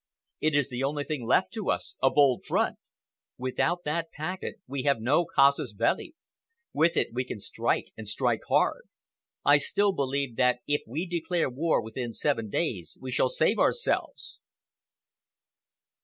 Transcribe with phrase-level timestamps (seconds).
[0.39, 2.79] It is the only thing left to us—a bold front.
[3.37, 6.15] Without that packet we have no casus belli.
[6.73, 8.89] With it, we can strike, and strike hard.
[9.45, 14.39] I still believe that if we declare war within seven days, we shall save ourselves."